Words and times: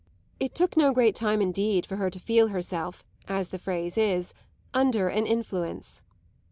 It 0.39 0.55
took 0.55 0.75
no 0.75 0.93
great 0.93 1.13
time 1.13 1.43
indeed 1.43 1.85
for 1.85 1.97
her 1.97 2.09
to 2.09 2.17
feel 2.17 2.47
herself, 2.47 3.03
as 3.27 3.49
the 3.49 3.59
phrase 3.59 3.99
is, 3.99 4.33
under 4.73 5.09
an 5.09 5.27
influence. 5.27 6.01